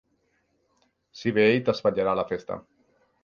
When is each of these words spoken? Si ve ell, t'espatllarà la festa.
Si 1.19 1.33
ve 1.35 1.45
ell, 1.51 1.61
t'espatllarà 1.69 2.17
la 2.21 2.27
festa. 2.33 2.61